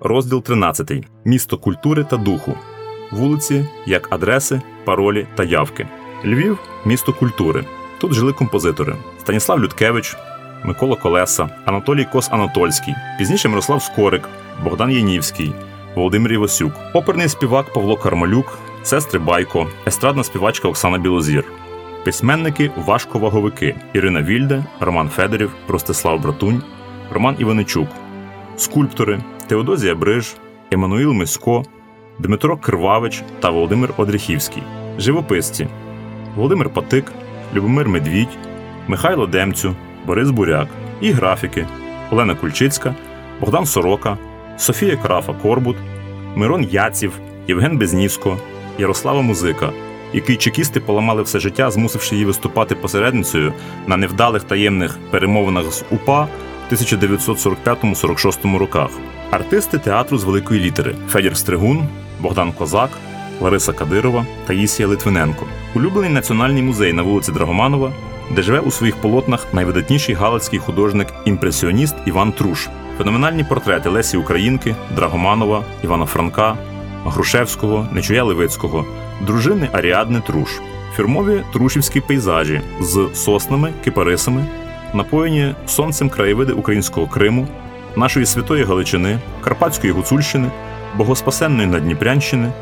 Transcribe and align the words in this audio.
Розділ 0.00 0.42
13. 0.42 0.92
Місто 1.24 1.58
культури 1.58 2.04
та 2.04 2.16
духу. 2.16 2.54
Вулиці 3.10 3.66
як 3.86 4.12
адреси, 4.12 4.60
паролі 4.84 5.26
та 5.34 5.44
явки. 5.44 5.88
Львів 6.24 6.58
місто 6.84 7.12
культури. 7.12 7.64
Тут 8.00 8.12
жили 8.12 8.32
композитори: 8.32 8.96
Станіслав 9.20 9.60
Людкевич, 9.60 10.16
Микола 10.64 10.96
Колеса, 10.96 11.48
Анатолій 11.64 12.04
Кос 12.12 12.28
Анатольський, 12.32 12.94
пізніше 13.18 13.48
Мирослав 13.48 13.82
Скорик, 13.82 14.28
Богдан 14.64 14.90
Янівський, 14.90 15.52
Володимир 15.94 16.32
Івасюк, 16.32 16.72
оперний 16.94 17.28
співак 17.28 17.72
Павло 17.72 17.96
Кармалюк, 17.96 18.58
сестри 18.82 19.18
Байко, 19.18 19.68
естрадна 19.86 20.24
співачка 20.24 20.68
Оксана 20.68 20.98
Білозір. 20.98 21.44
Письменники 22.04 22.70
важковаговики 22.76 23.76
Ірина 23.92 24.22
Вільде, 24.22 24.64
Роман 24.80 25.08
Федорів, 25.08 25.50
Ростислав 25.68 26.20
Братунь, 26.20 26.62
Роман 27.10 27.36
Іваничук, 27.38 27.88
скульптори 28.56 29.20
Теодозія 29.48 29.94
Бриж, 29.94 30.36
Еммануїл 30.70 31.12
Мисько, 31.12 31.64
Дмитро 32.18 32.56
Кривавич 32.56 33.22
та 33.40 33.50
Володимир 33.50 33.90
Одріхівський, 33.96 34.62
живописці. 34.98 35.66
Володимир 36.36 36.70
Патик, 36.70 37.12
Любомир 37.54 37.88
Медвідь, 37.88 38.38
Михайло 38.88 39.26
Демцю, 39.26 39.74
Борис 40.06 40.30
Буряк. 40.30 40.68
І 41.00 41.10
графіки. 41.10 41.66
Олена 42.10 42.34
Кульчицька, 42.34 42.94
Богдан 43.40 43.66
Сорока, 43.66 44.18
Софія 44.56 44.96
Крафа 44.96 45.32
Корбут, 45.32 45.76
Мирон 46.34 46.68
Яців, 46.70 47.12
Євген 47.48 47.78
Безніско, 47.78 48.38
Ярослава 48.78 49.22
Музика, 49.22 49.72
який 50.12 50.36
чекісти 50.36 50.80
поламали 50.80 51.22
все 51.22 51.38
життя, 51.38 51.70
змусивши 51.70 52.14
її 52.14 52.26
виступати 52.26 52.74
посередницею 52.74 53.52
на 53.86 53.96
невдалих 53.96 54.42
таємних 54.42 54.98
перемовинах 55.10 55.72
з 55.72 55.84
УПА 55.90 56.28
1945-46 56.72 58.58
роках. 58.58 58.90
Артисти 59.30 59.78
театру 59.78 60.18
з 60.18 60.24
великої 60.24 60.60
літери 60.60 60.94
Федір 61.08 61.36
Стригун, 61.36 61.88
Богдан 62.20 62.52
Козак, 62.52 62.90
Лариса 63.40 63.72
Кадирова 63.72 64.26
Таїсія 64.46 64.88
Литвиненко. 64.88 65.46
Улюблений 65.74 66.10
національний 66.10 66.62
музей 66.62 66.92
на 66.92 67.02
вулиці 67.02 67.32
Драгоманова, 67.32 67.92
де 68.36 68.42
живе 68.42 68.60
у 68.60 68.70
своїх 68.70 68.96
полотнах 68.96 69.54
найвидатніший 69.54 70.14
галицький 70.14 70.58
художник-імпресіоніст 70.58 71.94
Іван 72.06 72.32
Труш, 72.32 72.68
феноменальні 72.98 73.44
портрети 73.44 73.88
Лесі 73.88 74.16
Українки, 74.16 74.76
Драгоманова, 74.96 75.64
Івана 75.84 76.06
Франка, 76.06 76.56
Грушевського, 77.04 77.88
Нечуя 77.92 78.24
Левицького, 78.24 78.84
дружини 79.20 79.68
Аріадни 79.72 80.22
Труш, 80.26 80.50
фірмові 80.96 81.42
трушівські 81.52 82.00
пейзажі 82.00 82.60
з 82.80 83.08
соснами, 83.14 83.72
кипарисами, 83.84 84.46
напоєні 84.94 85.54
сонцем 85.66 86.08
краєвиди 86.08 86.52
українського 86.52 87.06
Криму, 87.06 87.48
нашої 87.96 88.26
святої 88.26 88.64
Галичини, 88.64 89.18
Карпатської 89.44 89.92
Гуцульщини, 89.92 90.50
Богоспасенної 90.96 91.68
Надніпрянщини, 91.68 92.52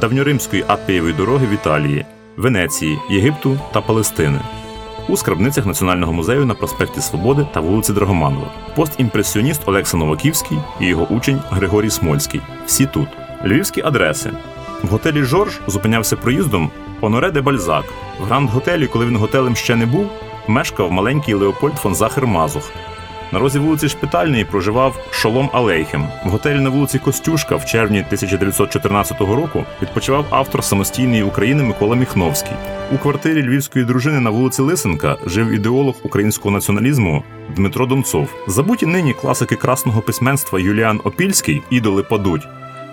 давньоримської 0.00 0.64
Аппієвої 0.66 1.14
дороги 1.14 1.46
в 1.46 1.54
Італії, 1.54 2.06
Венеції, 2.36 2.98
Єгипту 3.10 3.58
та 3.72 3.80
Палестини. 3.80 4.40
У 5.08 5.16
скарбницях 5.16 5.66
Національного 5.66 6.12
музею 6.12 6.46
на 6.46 6.54
проспекті 6.54 7.00
Свободи 7.00 7.46
та 7.52 7.60
вулиці 7.60 7.92
Драгоманова, 7.92 8.52
постімпресіоніст 8.76 9.68
Олекса 9.68 9.96
Новаківський 9.96 10.58
і 10.80 10.86
його 10.86 11.06
учень 11.06 11.40
Григорій 11.50 11.90
Смольський. 11.90 12.40
Всі 12.66 12.86
тут. 12.86 13.08
Львівські 13.44 13.82
адреси. 13.82 14.30
В 14.82 14.88
готелі 14.88 15.22
Жорж 15.22 15.60
зупинявся 15.66 16.16
проїздом 16.16 16.70
Оноре 17.00 17.30
де 17.30 17.40
Бальзак. 17.40 17.84
В 18.22 18.24
гранд-готелі, 18.24 18.86
коли 18.86 19.06
він 19.06 19.16
готелем 19.16 19.56
ще 19.56 19.76
не 19.76 19.86
був, 19.86 20.10
мешкав 20.48 20.92
маленький 20.92 21.34
Леопольд 21.34 21.74
фон 21.74 21.94
Захер 21.94 22.26
Мазух. 22.26 22.72
На 23.32 23.38
розі 23.38 23.58
вулиці 23.58 23.88
Шпитальної 23.88 24.44
проживав 24.44 24.96
Шолом 25.10 25.50
Алейхем. 25.52 26.08
В 26.26 26.28
готелі 26.28 26.60
на 26.60 26.70
вулиці 26.70 26.98
Костюшка 26.98 27.56
в 27.56 27.64
червні 27.64 27.98
1914 27.98 29.20
року 29.20 29.64
відпочивав 29.82 30.26
автор 30.30 30.64
самостійної 30.64 31.22
України 31.22 31.62
Микола 31.62 31.96
Міхновський. 31.96 32.52
У 32.92 32.98
квартирі 32.98 33.42
львівської 33.42 33.84
дружини 33.84 34.20
на 34.20 34.30
вулиці 34.30 34.62
Лисенка 34.62 35.16
жив 35.26 35.50
ідеолог 35.50 35.94
українського 36.02 36.50
націоналізму 36.50 37.22
Дмитро 37.56 37.86
Донцов. 37.86 38.28
Забуті 38.48 38.86
нині 38.86 39.14
класики 39.14 39.56
красного 39.56 40.00
письменства 40.00 40.60
Юліан 40.60 41.00
Опільський 41.04 41.62
Ідоли 41.70 42.02
падуть 42.02 42.48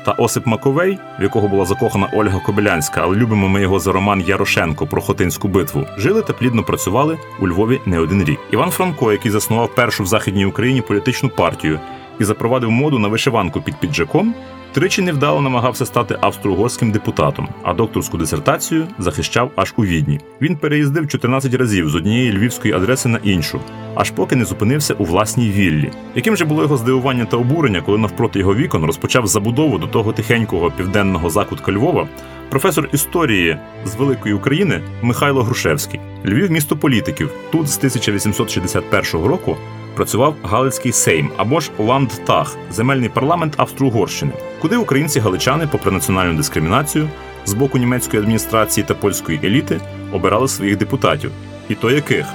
та 0.09 0.15
Осип 0.15 0.45
Маковей, 0.45 0.99
в 1.19 1.23
якого 1.23 1.47
була 1.47 1.65
закохана 1.65 2.09
Ольга 2.13 2.39
Кобилянська, 2.39 3.01
але 3.03 3.15
любимо 3.15 3.47
ми 3.47 3.61
його 3.61 3.79
за 3.79 3.91
роман 3.91 4.21
Ярошенко 4.21 4.87
про 4.87 5.01
Хотинську 5.01 5.47
битву, 5.47 5.85
жили 5.97 6.21
та 6.21 6.33
плідно 6.33 6.63
працювали 6.63 7.17
у 7.39 7.47
Львові 7.47 7.81
не 7.85 7.99
один 7.99 8.23
рік. 8.23 8.39
Іван 8.51 8.69
Франко, 8.69 9.11
який 9.11 9.31
заснував 9.31 9.75
першу 9.75 10.03
в 10.03 10.07
західній 10.07 10.45
Україні 10.45 10.81
політичну 10.81 11.29
партію 11.29 11.79
і 12.19 12.23
запровадив 12.23 12.71
моду 12.71 12.99
на 12.99 13.07
вишиванку 13.07 13.61
під 13.61 13.79
піджаком, 13.79 14.35
тричі 14.73 15.01
невдало 15.01 15.41
намагався 15.41 15.85
стати 15.85 16.17
австро-угорським 16.21 16.91
депутатом, 16.91 17.47
а 17.63 17.73
докторську 17.73 18.17
дисертацію 18.17 18.87
захищав 18.99 19.51
аж 19.55 19.73
у 19.77 19.85
відні. 19.85 20.19
Він 20.41 20.55
переїздив 20.55 21.07
14 21.07 21.53
разів 21.53 21.89
з 21.89 21.95
однієї 21.95 22.31
львівської 22.31 22.73
адреси 22.73 23.09
на 23.09 23.19
іншу, 23.23 23.59
аж 23.95 24.11
поки 24.11 24.35
не 24.35 24.45
зупинився 24.45 24.93
у 24.93 25.03
власній 25.03 25.49
віллі. 25.49 25.91
Яким 26.15 26.37
же 26.37 26.45
було 26.45 26.61
його 26.61 26.77
здивування 26.77 27.25
та 27.25 27.37
обурення, 27.37 27.81
коли 27.81 27.97
навпроти 27.97 28.39
його 28.39 28.55
вікон 28.55 28.85
розпочав 28.85 29.27
забудову 29.27 29.77
до 29.77 29.87
того 29.87 30.13
тихенького 30.13 30.71
південного 30.71 31.29
закутка 31.29 31.71
Львова. 31.71 32.07
Професор 32.49 32.89
історії 32.93 33.57
з 33.85 33.95
великої 33.95 34.35
України 34.35 34.81
Михайло 35.01 35.43
Грушевський, 35.43 35.99
Львів 36.25 36.51
місто 36.51 36.77
політиків. 36.77 37.29
Тут 37.51 37.69
з 37.69 37.77
1861 37.77 39.25
року 39.25 39.57
працював 39.99 40.35
Галицький 40.43 40.91
Сейм 40.91 41.29
або 41.37 41.59
ж 41.59 41.71
Ландтаг, 41.79 42.55
земельний 42.71 43.09
парламент 43.09 43.53
Австро-Угорщини, 43.57 44.31
куди 44.61 44.77
українці-галичани, 44.77 45.67
попри 45.71 45.91
національну 45.91 46.37
дискримінацію 46.37 47.09
з 47.45 47.53
боку 47.53 47.77
німецької 47.77 48.21
адміністрації 48.21 48.85
та 48.87 48.93
польської 48.93 49.39
еліти, 49.43 49.79
обирали 50.11 50.47
своїх 50.47 50.77
депутатів. 50.77 51.31
І 51.69 51.75
то 51.75 51.91
яких? 51.91 52.25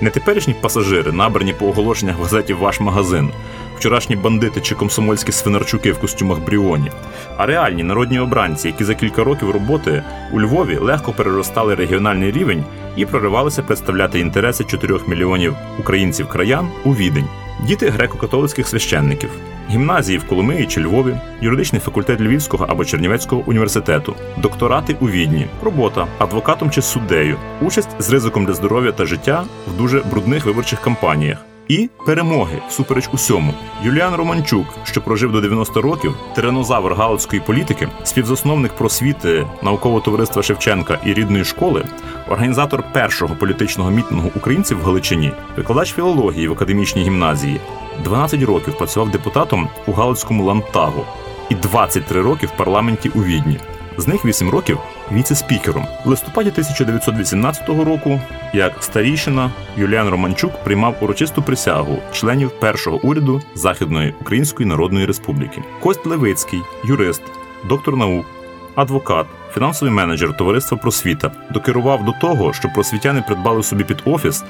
Не 0.00 0.10
теперішні 0.10 0.54
пасажири, 0.60 1.12
набрані 1.12 1.52
по 1.52 1.66
оголошеннях 1.66 2.18
в 2.18 2.22
газеті 2.22 2.54
Ваш 2.54 2.80
магазин, 2.80 3.30
вчорашні 3.78 4.16
бандити 4.16 4.60
чи 4.60 4.74
комсомольські 4.74 5.32
свинарчуки 5.32 5.92
в 5.92 5.98
костюмах 5.98 6.38
Бріоні, 6.38 6.90
а 7.36 7.46
реальні 7.46 7.82
народні 7.82 8.18
обранці, 8.20 8.68
які 8.68 8.84
за 8.84 8.94
кілька 8.94 9.24
років 9.24 9.50
роботи 9.50 10.02
у 10.32 10.40
Львові 10.40 10.76
легко 10.76 11.12
переростали 11.12 11.74
регіональний 11.74 12.30
рівень 12.30 12.64
і 12.98 13.06
проривалися 13.06 13.62
представляти 13.62 14.20
інтереси 14.20 14.64
4 14.64 14.98
мільйонів 15.06 15.56
українців-краян 15.78 16.68
у 16.84 16.94
відень, 16.94 17.28
діти 17.66 17.90
греко-католицьких 17.90 18.64
священників, 18.64 19.30
гімназії 19.70 20.18
в 20.18 20.24
Коломиї 20.24 20.66
чи 20.66 20.80
Львові, 20.80 21.16
юридичний 21.40 21.80
факультет 21.80 22.20
Львівського 22.20 22.66
або 22.68 22.84
Чернівецького 22.84 23.42
університету, 23.46 24.14
докторати 24.36 24.96
у 25.00 25.08
Відні, 25.08 25.46
робота 25.64 26.06
адвокатом 26.18 26.70
чи 26.70 26.82
суддею, 26.82 27.36
участь 27.60 27.90
з 27.98 28.10
ризиком 28.10 28.46
для 28.46 28.54
здоров'я 28.54 28.92
та 28.92 29.06
життя 29.06 29.44
в 29.74 29.78
дуже 29.78 30.00
брудних 30.00 30.46
виборчих 30.46 30.80
кампаніях. 30.80 31.44
І 31.68 31.88
перемоги 32.06 32.62
всупереч 32.68 33.08
усьому. 33.12 33.54
Юліан 33.82 34.14
Романчук, 34.14 34.66
що 34.84 35.00
прожив 35.00 35.32
до 35.32 35.40
90 35.40 35.82
років, 35.82 36.14
тиранозавр 36.34 36.94
галицької 36.94 37.42
політики, 37.46 37.88
співзасновник 38.04 38.72
просвіти 38.72 39.46
наукового 39.62 40.00
товариства 40.00 40.42
Шевченка 40.42 40.98
і 41.04 41.14
рідної 41.14 41.44
школи, 41.44 41.84
організатор 42.28 42.84
першого 42.92 43.34
політичного 43.34 43.90
мітингу 43.90 44.30
українців 44.36 44.78
в 44.80 44.84
Галичині, 44.84 45.32
викладач 45.56 45.94
філології 45.94 46.48
в 46.48 46.52
академічній 46.52 47.02
гімназії, 47.02 47.60
12 48.04 48.42
років 48.42 48.78
працював 48.78 49.10
депутатом 49.10 49.68
у 49.86 49.92
Галицькому 49.92 50.44
лантагу 50.44 51.04
і 51.48 51.54
23 51.54 52.22
роки 52.22 52.46
в 52.46 52.50
парламенті 52.56 53.08
у 53.08 53.22
Відні. 53.22 53.58
З 53.96 54.06
них 54.06 54.24
8 54.24 54.50
років 54.50 54.78
віце-спікером. 55.12 55.86
В 56.04 56.08
листопаді 56.08 56.50
1918 56.50 57.68
року, 57.68 58.20
як 58.54 58.82
старійшина, 58.82 59.50
Юліан 59.76 60.08
Романчук 60.08 60.64
приймав 60.64 60.96
урочисту 61.00 61.42
присягу 61.42 61.98
членів 62.12 62.50
першого 62.50 63.00
уряду 63.02 63.42
Західної 63.54 64.14
Української 64.20 64.68
Народної 64.68 65.06
Республіки. 65.06 65.62
Кость 65.80 66.06
Левицький, 66.06 66.60
юрист, 66.84 67.22
доктор 67.68 67.96
наук, 67.96 68.26
адвокат, 68.74 69.26
фінансовий 69.54 69.94
менеджер 69.94 70.36
товариства 70.36 70.78
просвіта, 70.78 71.30
докерував 71.50 72.04
до 72.04 72.12
того, 72.20 72.52
що 72.52 72.68
просвітяни 72.68 73.22
придбали 73.26 73.62
собі 73.62 73.84
під 73.84 74.02
офіс 74.04 74.44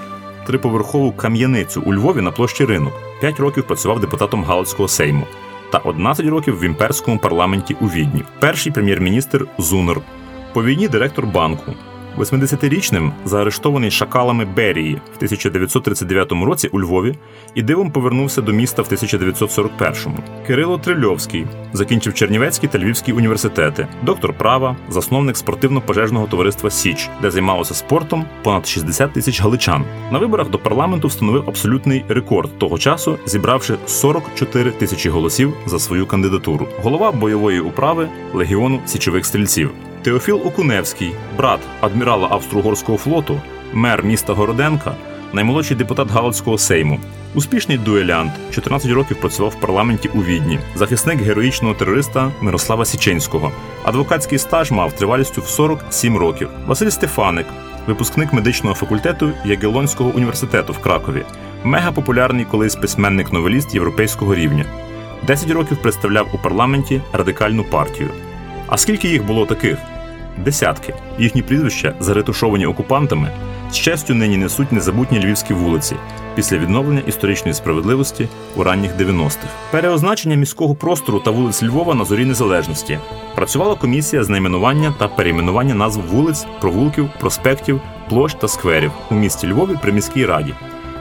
триповерхову 0.47 1.13
кам'яницю 1.13 1.83
у 1.87 1.95
Львові 1.95 2.21
на 2.21 2.31
площі 2.31 2.65
ринок. 2.65 2.93
П'ять 3.21 3.41
років 3.41 3.67
працював 3.67 4.01
депутатом 4.01 4.45
Галицького 4.45 4.89
сейму 4.89 5.27
та 5.73 5.79
11 5.79 6.27
років 6.27 6.59
в 6.59 6.65
імперському 6.65 7.19
парламенті 7.19 7.77
у 7.81 7.87
Відні. 7.87 8.23
Перший 8.41 8.73
прем'єр-міністр 8.73 9.47
Зунер. 9.59 10.01
По 10.59 10.65
війні 10.65 10.89
директор 10.89 11.27
банку. 11.27 11.73
80-річним 12.19 13.11
заарештований 13.25 13.91
шакалами 13.91 14.45
Берії 14.45 14.95
в 14.95 15.17
1939 15.17 16.33
році 16.33 16.69
у 16.69 16.81
Львові 16.81 17.15
і 17.55 17.63
дивом 17.63 17.91
повернувся 17.91 18.43
до 18.43 18.53
міста 18.53 18.83
в 18.83 18.87
1941-му. 18.87 20.19
Кирило 20.47 20.79
Трильовський 20.79 21.47
закінчив 21.73 22.15
Чернівецький 22.15 22.69
та 22.69 22.79
Львівський 22.79 23.15
університети, 23.15 23.89
доктор 24.03 24.33
права, 24.33 24.77
засновник 24.89 25.37
спортивно-пожежного 25.37 26.29
товариства 26.29 26.71
Січ, 26.71 27.11
де 27.23 27.31
займалося 27.31 27.75
спортом 27.75 28.25
понад 28.43 28.67
60 28.67 29.13
тисяч 29.13 29.41
галичан. 29.41 29.85
На 30.13 30.19
виборах 30.19 30.51
до 30.51 30.59
парламенту 30.59 31.09
встановив 31.09 31.45
абсолютний 31.49 32.05
рекорд 32.09 32.59
того 32.59 32.79
часу, 32.79 33.19
зібравши 33.27 33.75
44 33.87 34.71
тисячі 34.71 35.11
голосів 35.11 35.55
за 35.67 35.79
свою 35.79 36.07
кандидатуру. 36.07 36.69
Голова 36.83 37.13
бойової 37.13 37.61
управи 37.61 38.09
легіону 38.35 38.81
січових 38.87 39.27
стрільців. 39.27 39.71
Теофіл 40.09 40.41
Окуневський, 40.45 41.15
брат 41.37 41.61
адмірала 41.81 42.29
Австро-Угорського 42.31 42.99
флоту, 42.99 43.41
мер 43.73 44.05
міста 44.05 44.33
Городенка, 44.33 44.95
наймолодший 45.33 45.77
депутат 45.77 46.11
Галицького 46.11 46.59
сейму, 46.59 47.01
успішний 47.35 47.79
дуелянт, 47.79 48.33
14 48.51 48.91
років 48.91 49.21
працював 49.21 49.51
в 49.51 49.61
парламенті 49.61 50.11
у 50.15 50.23
Відні, 50.23 50.59
захисник 50.75 51.21
героїчного 51.21 51.75
терориста 51.75 52.33
Мирослава 52.41 52.85
Січенського. 52.85 53.53
Адвокатський 53.85 54.39
стаж 54.39 54.71
мав 54.71 54.93
тривалістю 54.93 55.41
в 55.41 55.47
47 55.47 56.17
років. 56.17 56.49
Василь 56.67 56.89
Стефаник, 56.89 57.47
випускник 57.87 58.33
медичного 58.33 58.75
факультету 58.75 59.33
Ягелонського 59.45 60.11
університету 60.11 60.73
в 60.73 60.79
Кракові, 60.79 61.25
мегапопулярний 61.65 62.45
колись 62.45 62.77
письменник-новеліст 62.77 63.75
європейського 63.75 64.35
рівня. 64.35 64.65
10 65.27 65.51
років 65.51 65.83
представляв 65.83 66.29
у 66.33 66.39
парламенті 66.39 67.03
радикальну 67.13 67.65
партію. 67.65 68.11
А 68.67 68.77
скільки 68.77 69.09
їх 69.09 69.25
було 69.25 69.47
таких? 69.47 69.79
Десятки. 70.45 70.95
Їхні 71.19 71.43
прізвища, 71.43 71.95
заретушовані 72.01 72.67
окупантами, 72.67 73.31
з 73.71 73.77
честю 73.77 74.15
нині 74.15 74.37
несуть 74.37 74.73
незабутні 74.73 75.21
львівські 75.21 75.55
вулиці 75.55 75.97
після 76.35 76.59
відновлення 76.59 77.03
історичної 77.07 77.55
справедливості 77.55 78.29
у 78.57 78.63
ранніх 78.63 78.97
90-х. 78.97 79.49
Переозначення 79.71 80.37
міського 80.37 80.75
простору 80.75 81.21
та 81.21 81.31
вулиць 81.31 81.63
Львова 81.63 81.95
на 81.95 82.05
зорі 82.05 82.25
незалежності. 82.25 82.99
Працювала 83.35 83.75
комісія 83.75 84.25
з 84.25 84.29
найменування 84.29 84.95
та 84.99 85.09
перейменування 85.09 85.75
назв 85.75 86.01
вулиць, 86.01 86.47
провулків, 86.61 87.11
проспектів, 87.21 87.81
площ 88.09 88.37
та 88.41 88.49
скверів 88.49 88.93
у 89.11 89.15
місті 89.15 89.49
Львові 89.49 89.77
при 89.83 89.93
міській 89.93 90.27
раді. 90.27 90.55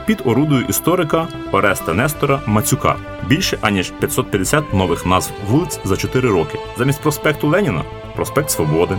Під 0.06 0.22
орудою 0.24 0.66
історика 0.68 1.28
Ореста 1.52 1.94
Нестора 1.94 2.40
Мацюка 2.46 2.96
більше 3.26 3.58
аніж 3.60 3.90
550 3.90 4.74
нових 4.74 5.06
назв 5.06 5.32
вулиць 5.48 5.80
за 5.84 5.96
4 5.96 6.28
роки. 6.28 6.58
Замість 6.78 7.00
проспекту 7.00 7.48
Леніна 7.48 7.84
проспект 8.16 8.50
Свободи, 8.50 8.98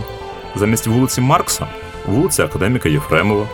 замість 0.56 0.86
вулиці 0.86 1.20
Маркса 1.20 1.66
вулиця 2.06 2.44
Академіка 2.44 2.88
Єфремова, 2.88 3.46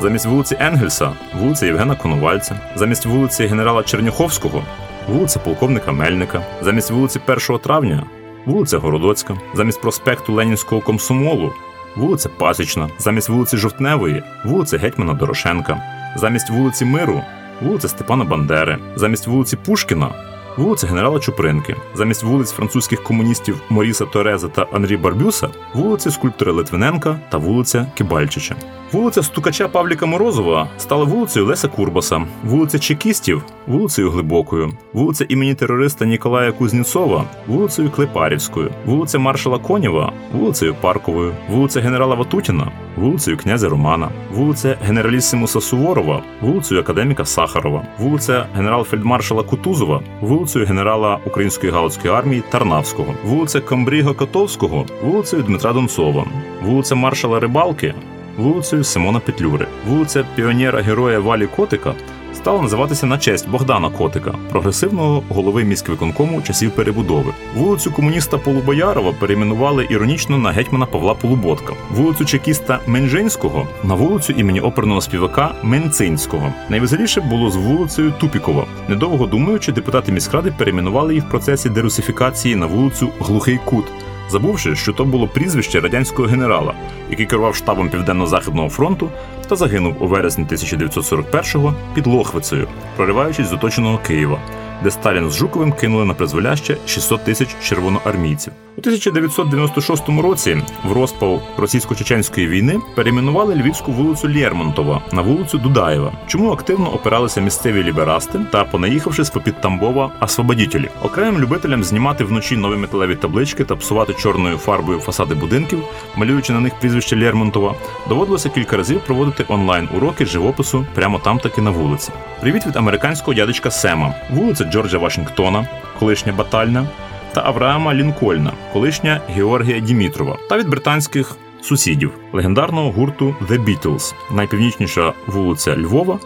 замість 0.00 0.26
вулиці 0.26 0.56
Енгельса 0.60 1.12
вулиця 1.34 1.66
Євгена 1.66 1.94
Коновальця, 1.94 2.60
замість 2.76 3.06
вулиці 3.06 3.46
генерала 3.46 3.82
Черняховського 3.82 4.62
вулиця 5.08 5.38
полковника 5.38 5.92
Мельника, 5.92 6.42
замість 6.62 6.90
вулиці 6.90 7.20
1 7.26 7.58
травня 7.58 8.02
вулиця 8.46 8.78
Городоцька, 8.78 9.36
замість 9.54 9.80
проспекту 9.80 10.32
Ленінського 10.32 10.80
комсомолу 10.80 11.52
вулиця 11.96 12.28
Пасічна, 12.28 12.88
замість 12.98 13.28
вулиці 13.28 13.56
Жовтневої 13.56 14.22
вулиця 14.44 14.78
Гетьмана 14.78 15.12
Дорошенка, 15.12 15.82
замість 16.16 16.50
вулиці 16.50 16.84
Миру 16.84 17.22
вулиця 17.62 17.88
Степана 17.88 18.24
Бандери, 18.24 18.78
замість 18.96 19.26
вулиці 19.26 19.56
Пушкіна 19.56 20.31
вулиця 20.56 20.86
генерала 20.86 21.20
Чупринки, 21.20 21.76
замість 21.94 22.22
вулиць 22.22 22.50
французьких 22.52 23.02
комуністів 23.02 23.60
Моріса 23.70 24.04
Тореза 24.04 24.48
та 24.48 24.66
Анрі 24.72 24.96
Барбюса, 24.96 25.48
вулиці 25.74 26.10
скульптора 26.10 26.52
Литвиненка 26.52 27.20
та 27.30 27.38
вулиця 27.38 27.86
Кибальчича. 27.94 28.56
Вулиця 28.92 29.22
Стукача 29.22 29.68
Павліка 29.68 30.06
Морозова 30.06 30.68
стала 30.78 31.04
вулицею 31.04 31.46
Леся 31.46 31.68
Курбаса, 31.68 32.22
вулиця 32.44 32.78
Чекістів 32.78 33.42
вулицею 33.66 34.10
Глибокою, 34.10 34.72
вулиця 34.92 35.26
імені 35.28 35.54
терориста 35.54 36.04
Ніколая 36.04 36.52
Кузнєцова, 36.52 37.24
вулицею 37.46 37.90
Клепарівською, 37.90 38.70
вулиця 38.86 39.18
Маршала 39.18 39.58
Конєва, 39.58 40.12
вулицею 40.32 40.74
Парковою, 40.80 41.34
вулиця 41.48 41.80
генерала 41.80 42.14
Ватутіна, 42.14 42.72
вулицею 42.96 43.36
князя 43.36 43.68
Романа, 43.68 44.08
вулиця 44.32 44.76
генералісимуса 44.86 45.60
Суворова, 45.60 46.22
вулицею 46.40 46.80
академіка 46.80 47.24
Сахарова, 47.24 47.82
вулиця 47.98 48.46
генерал-фельдмаршала 48.56 49.42
Кутузова, 49.42 50.02
вулицею 50.20 50.66
генерала 50.66 51.18
Української 51.26 51.72
галицької 51.72 52.14
армії 52.14 52.42
Тарнавського, 52.50 53.14
вулиця 53.24 53.60
Камбріго 53.60 54.14
Котовського, 54.14 54.86
вулицею 55.04 55.42
Дмитра 55.42 55.72
Донцова, 55.72 56.24
вулиця 56.62 56.94
маршала 56.94 57.40
Рибалки, 57.40 57.94
вулицею 58.36 58.84
Симона 58.84 59.20
Петлюри, 59.20 59.66
вулиця 59.88 60.24
піонера 60.34 60.80
героя 60.82 61.18
Валі 61.18 61.46
Котика 61.46 61.94
стала 62.34 62.62
називатися 62.62 63.06
на 63.06 63.18
честь 63.18 63.48
Богдана 63.48 63.90
Котика, 63.90 64.34
прогресивного 64.50 65.22
голови 65.28 65.64
міськвиконкому 65.64 66.42
часів 66.42 66.70
перебудови. 66.70 67.32
Вулицю 67.54 67.92
комуніста 67.92 68.38
Полубоярова 68.38 69.12
перейменували 69.12 69.86
іронічно 69.90 70.38
на 70.38 70.50
гетьмана 70.50 70.86
Павла 70.86 71.14
Полуботка, 71.14 71.72
вулицю 71.90 72.24
чекіста 72.24 72.80
Менжинського 72.86 73.68
на 73.84 73.94
вулицю 73.94 74.32
імені 74.32 74.60
оперного 74.60 75.00
співака 75.00 75.54
Менцинського. 75.62 76.52
Найвеселіше 76.68 77.20
було 77.20 77.50
з 77.50 77.56
вулицею 77.56 78.12
Тупікова. 78.20 78.66
Недовго 78.88 79.26
думаючи, 79.26 79.72
депутати 79.72 80.12
міськради 80.12 80.52
перейменували 80.58 81.14
її 81.14 81.26
в 81.26 81.30
процесі 81.30 81.68
дерусифікації 81.68 82.56
на 82.56 82.66
вулицю 82.66 83.08
Глухий 83.20 83.60
Кут 83.64 83.84
забувши, 84.32 84.76
що 84.76 84.92
то 84.92 85.04
було 85.04 85.28
прізвище 85.28 85.80
радянського 85.80 86.28
генерала, 86.28 86.74
який 87.10 87.26
керував 87.26 87.56
штабом 87.56 87.90
Південно-Західного 87.90 88.68
фронту 88.68 89.10
та 89.52 89.56
загинув 89.56 90.02
у 90.02 90.06
вересні 90.06 90.44
1941-го 90.44 91.74
під 91.94 92.06
Лохвицею, 92.06 92.68
прориваючись 92.96 93.46
з 93.46 93.52
оточеного 93.52 93.98
Києва 93.98 94.40
де 94.82 94.90
Сталін 94.90 95.30
з 95.30 95.36
Жуковим 95.36 95.72
кинули 95.72 96.04
на 96.04 96.14
призволяще 96.14 96.76
600 96.86 97.24
тисяч 97.24 97.48
червоноармійців. 97.62 98.52
У 98.76 98.80
1996 98.80 100.08
році 100.08 100.62
в 100.84 100.92
розпал 100.92 101.40
російсько-чеченської 101.58 102.48
війни 102.48 102.78
перейменували 102.94 103.54
львівську 103.54 103.92
вулицю 103.92 104.28
Лєрмонтова 104.28 105.02
на 105.12 105.22
вулицю 105.22 105.58
Дудаєва, 105.58 106.12
чому 106.26 106.52
активно 106.52 106.94
опиралися 106.94 107.40
місцеві 107.40 107.82
ліберасти 107.82 108.40
та, 108.50 108.64
понаїхавши 108.64 109.24
з 109.24 109.30
попід 109.30 109.60
Тамбова, 109.60 110.12
освободітелі. 110.20 110.88
Окремим 111.02 111.40
любителям 111.40 111.84
знімати 111.84 112.24
вночі 112.24 112.56
нові 112.56 112.76
металеві 112.76 113.16
таблички 113.16 113.64
та 113.64 113.76
псувати 113.76 114.14
чорною 114.14 114.56
фарбою 114.56 114.98
фасади 114.98 115.34
будинків, 115.34 115.82
малюючи 116.16 116.52
на 116.52 116.60
них 116.60 116.74
прізвище 116.80 117.16
Лєрмонтова, 117.16 117.74
доводилося 118.08 118.48
кілька 118.48 118.76
разів 118.76 119.00
проводити 119.00 119.44
онлайн 119.48 119.88
уроки 119.96 120.26
живопису 120.26 120.86
прямо 120.94 121.18
там 121.18 121.38
таки 121.38 121.60
на 121.62 121.70
вулиці. 121.70 122.12
Привіт 122.40 122.66
від 122.66 122.76
американського 122.76 123.34
дядечка 123.34 123.70
Сема, 123.70 124.14
вулиця 124.30 124.64
Джорджа 124.72 124.98
Вашингтона, 124.98 125.66
колишня 125.98 126.32
Батальна, 126.32 126.86
та 127.34 127.42
Авраама 127.44 127.94
Лінкольна, 127.94 128.52
колишня 128.72 129.20
Георгія 129.28 129.80
Дімітрова, 129.80 130.38
та 130.48 130.58
від 130.58 130.68
британських 130.68 131.36
сусідів 131.62 132.12
легендарного 132.32 132.90
гурту 132.90 133.36
The 133.48 133.64
Beatles, 133.64 134.14
найпівнічніша 134.34 135.12
вулиця 135.26 135.76
Львова 135.76 136.18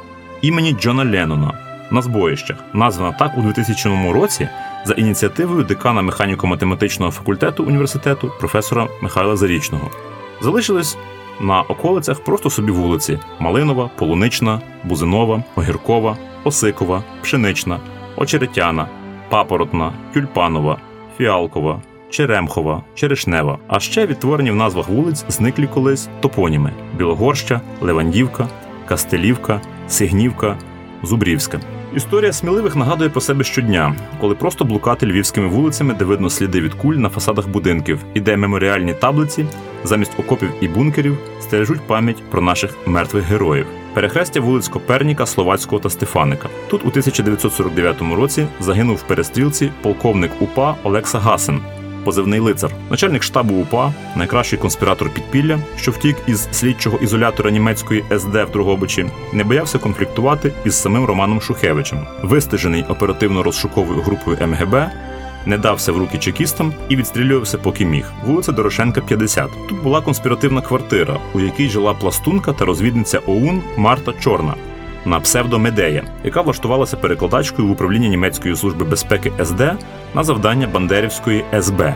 імені 0.42 0.72
Джона 0.72 1.04
Леннона 1.04 1.52
на 1.90 2.02
збоїщах, 2.02 2.56
названа 2.72 3.12
так 3.12 3.38
у 3.38 3.42
2000 3.42 4.12
році 4.12 4.48
за 4.84 4.94
ініціативою 4.94 5.64
декана 5.64 6.02
механіко-математичного 6.02 7.10
факультету 7.10 7.64
університету 7.64 8.32
професора 8.40 8.88
Михайла 9.02 9.36
Зарічного. 9.36 9.90
Залишились 10.40 10.96
на 11.40 11.62
околицях 11.62 12.24
просто 12.24 12.50
собі 12.50 12.72
вулиці: 12.72 13.18
Малинова, 13.38 13.90
Полунична, 13.96 14.60
Бузинова, 14.84 15.42
Огіркова, 15.56 16.16
Осикова, 16.44 17.02
Пшенична, 17.22 17.80
Очеретяна, 18.16 18.88
Папоротна, 19.28 19.92
Тюльпанова, 20.14 20.78
Фіалкова, 21.18 21.82
Черемхова, 22.10 22.82
Черешнева. 22.94 23.58
А 23.68 23.80
ще 23.80 24.06
відтворені 24.06 24.50
в 24.50 24.56
назвах 24.56 24.88
вулиць 24.88 25.24
зниклі 25.28 25.66
колись 25.74 26.08
топоніми: 26.20 26.72
Білогорща, 26.98 27.60
Левандівка, 27.80 28.48
Кастелівка, 28.86 29.60
Сигнівка, 29.88 30.56
Зубрівська. 31.02 31.60
Історія 31.96 32.32
сміливих 32.32 32.76
нагадує 32.76 33.10
про 33.10 33.20
себе 33.20 33.44
щодня, 33.44 33.94
коли 34.20 34.34
просто 34.34 34.64
блукати 34.64 35.06
львівськими 35.06 35.46
вулицями, 35.46 35.94
де 35.94 36.04
видно 36.04 36.30
сліди 36.30 36.60
від 36.60 36.74
куль 36.74 36.94
на 36.94 37.08
фасадах 37.08 37.48
будинків, 37.48 38.04
і 38.14 38.20
де 38.20 38.36
меморіальні 38.36 38.94
таблиці 38.94 39.46
замість 39.84 40.20
окопів 40.20 40.50
і 40.60 40.68
бункерів 40.68 41.18
стережуть 41.40 41.86
пам'ять 41.86 42.22
про 42.30 42.40
наших 42.40 42.74
мертвих 42.86 43.24
героїв. 43.24 43.66
Перехрестя 43.96 44.40
вулиць 44.40 44.68
Коперніка, 44.68 45.26
Словацького 45.26 45.80
та 45.80 45.90
Стефаника. 45.90 46.48
Тут 46.68 46.84
у 46.84 46.88
1949 46.88 48.02
році 48.16 48.46
загинув 48.60 48.96
в 48.96 49.02
перестрілці 49.02 49.70
полковник 49.82 50.30
УПА 50.40 50.76
Олекса 50.82 51.18
Гасен, 51.18 51.60
позивний 52.04 52.40
лицар, 52.40 52.70
начальник 52.90 53.22
штабу 53.22 53.54
УПА, 53.54 53.92
найкращий 54.16 54.58
конспіратор 54.58 55.10
підпілля, 55.14 55.58
що 55.76 55.90
втік 55.90 56.16
із 56.26 56.48
слідчого 56.52 56.98
ізолятора 56.98 57.50
німецької 57.50 58.04
СД 58.18 58.34
в 58.34 58.50
Другобичі, 58.52 59.06
не 59.32 59.44
боявся 59.44 59.78
конфліктувати 59.78 60.52
із 60.64 60.74
самим 60.74 61.04
Романом 61.04 61.40
Шухевичем, 61.40 62.06
вистежений 62.22 62.84
оперативно-розшуковою 62.88 64.00
групою 64.00 64.38
МГБ. 64.46 64.90
Не 65.46 65.58
дався 65.58 65.92
в 65.92 65.98
руки 65.98 66.18
чекістам 66.18 66.72
і 66.88 66.96
відстрілювався, 66.96 67.58
поки 67.58 67.84
міг. 67.84 68.12
Вулиця 68.24 68.52
Дорошенка, 68.52 69.00
50. 69.00 69.50
Тут 69.68 69.82
була 69.82 70.00
конспіративна 70.00 70.60
квартира, 70.60 71.18
у 71.34 71.40
якій 71.40 71.68
жила 71.68 71.94
пластунка 71.94 72.52
та 72.52 72.64
розвідниця 72.64 73.18
ОУН 73.26 73.62
Марта 73.76 74.12
Чорна 74.20 74.54
на 75.04 75.20
псевдомедея, 75.20 76.04
яка 76.24 76.40
влаштувалася 76.40 76.96
перекладачкою 76.96 77.68
в 77.68 77.70
управління 77.70 78.08
німецької 78.08 78.56
служби 78.56 78.84
безпеки 78.84 79.32
СД 79.44 79.60
на 80.14 80.24
завдання 80.24 80.66
Бандерівської 80.66 81.44
СБ. 81.60 81.94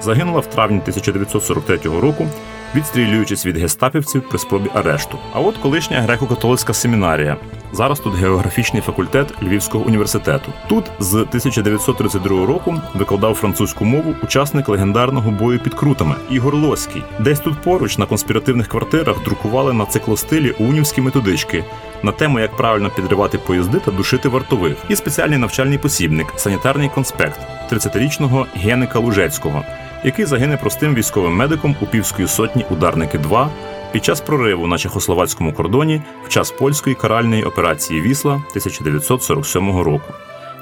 Загинула 0.00 0.40
в 0.40 0.46
травні 0.46 0.78
1943 0.78 1.78
року 2.00 2.28
відстрілюючись 2.74 3.46
від 3.46 3.56
гестапівців 3.58 4.28
при 4.28 4.38
спробі 4.38 4.70
арешту. 4.74 5.18
А 5.32 5.40
от 5.40 5.56
колишня 5.56 6.06
греко-католицька 6.08 6.74
семінарія. 6.74 7.36
Зараз 7.72 8.00
тут 8.00 8.14
географічний 8.14 8.82
факультет 8.82 9.42
Львівського 9.42 9.84
університету. 9.84 10.52
Тут 10.68 10.84
з 10.98 11.14
1932 11.14 12.46
року 12.46 12.80
викладав 12.94 13.34
французьку 13.34 13.84
мову 13.84 14.14
учасник 14.22 14.68
легендарного 14.68 15.30
бою 15.30 15.58
під 15.58 15.74
крутами 15.74 16.14
Ігор 16.30 16.54
Лоський. 16.54 17.02
Десь 17.20 17.40
тут 17.40 17.62
поруч 17.62 17.98
на 17.98 18.06
конспіративних 18.06 18.68
квартирах 18.68 19.24
друкували 19.24 19.72
на 19.72 19.86
циклостилі 19.86 20.50
унівські 20.50 21.00
методички 21.00 21.64
на 22.02 22.12
тему, 22.12 22.40
як 22.40 22.56
правильно 22.56 22.90
підривати 22.90 23.38
поїзди 23.38 23.78
та 23.78 23.90
душити 23.90 24.28
вартових, 24.28 24.76
і 24.88 24.96
спеціальний 24.96 25.38
навчальний 25.38 25.78
посібник 25.78 26.26
санітарний 26.36 26.88
конспект 26.88 27.40
30-річного 27.72 28.46
Геника 28.54 28.98
Лужецького 28.98 29.64
який 30.04 30.24
загине 30.24 30.56
простим 30.56 30.94
військовим 30.94 31.32
медиком 31.32 31.76
у 31.80 31.86
півської 31.86 32.28
сотні 32.28 32.64
ударники 32.70 33.18
2 33.18 33.50
під 33.92 34.04
час 34.04 34.20
прориву 34.20 34.66
на 34.66 34.78
чехословацькому 34.78 35.52
кордоні 35.52 36.02
в 36.24 36.28
час 36.28 36.50
польської 36.50 36.96
каральної 36.96 37.44
операції 37.44 38.00
Вісла 38.00 38.32
1947 38.32 39.80
року. 39.80 40.14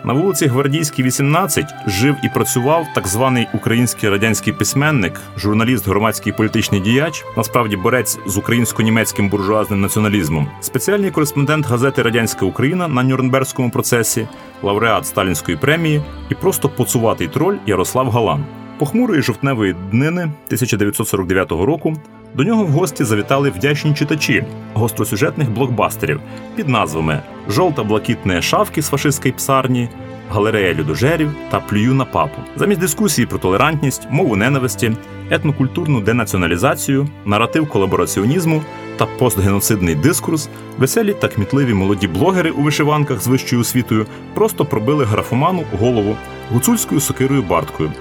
На 0.05 0.13
вулиці 0.13 0.47
Гвардійській, 0.47 1.03
18 1.03 1.65
жив 1.87 2.17
і 2.25 2.29
працював 2.29 2.87
так 2.95 3.07
званий 3.07 3.47
український 3.55 4.09
радянський 4.09 4.53
письменник, 4.53 5.21
журналіст, 5.37 5.89
громадський 5.89 6.33
політичний 6.33 6.81
діяч, 6.81 7.25
насправді 7.37 7.77
борець 7.77 8.19
з 8.27 8.37
українсько-німецьким 8.37 9.29
буржуазним 9.29 9.81
націоналізмом, 9.81 10.49
спеціальний 10.61 11.11
кореспондент 11.11 11.67
газети 11.67 12.03
Радянська 12.03 12.47
Україна 12.47 12.89
на 12.89 13.03
Нюрнберзькому 13.03 13.71
процесі, 13.71 14.29
лауреат 14.63 15.07
Сталінської 15.07 15.57
премії 15.57 16.03
і 16.31 16.35
просто 16.35 16.69
поцуватий 16.69 17.29
троль 17.29 17.57
Ярослав 17.67 18.11
Галан. 18.11 18.45
Похмурої 18.79 19.23
жовтневої 19.23 19.75
днини 19.91 20.23
1949 20.23 21.51
року 21.51 21.97
до 22.35 22.45
нього 22.45 22.65
в 22.65 22.69
гості 22.69 23.05
завітали 23.05 23.51
вдячні 23.51 23.95
читачі 23.95 24.45
гостросюжетних 24.75 25.51
блокбастерів 25.51 26.21
під 26.57 26.69
назвами 26.69 27.21
Жовта 27.49 27.85
блакитне 27.85 28.43
шавки 28.43 28.83
з 28.83 28.89
фашистської 28.89 29.35
псарні, 29.35 29.89
Галерея 30.31 30.75
людожерів 30.75 31.33
та 31.51 31.61
Плюю 31.61 31.95
на 31.95 32.05
папу. 32.05 32.43
Замість 32.57 32.81
дискусії 32.81 33.27
про 33.27 33.39
толерантність, 33.39 34.07
мову 34.11 34.37
ненависті, 34.37 34.93
етнокультурну 35.31 36.01
денаціоналізацію, 36.01 37.09
наратив 37.25 37.69
колабораціонізму 37.69 38.63
та 38.97 39.07
постгеноцидний 39.07 39.95
дискурс, 39.95 40.49
веселі 40.79 41.15
та 41.21 41.29
кмітливі 41.29 41.75
молоді 41.75 42.09
блогери 42.09 42.51
у 42.51 42.63
вишиванках 42.63 43.21
з 43.23 43.27
вищою 43.27 43.63
освітою 43.63 44.07
просто 44.35 44.65
пробили 44.65 45.05
графоману 45.05 45.65
голову 45.81 46.17
гуцульською 46.53 47.01
сокирою 47.01 47.43
барткою. 47.43 47.93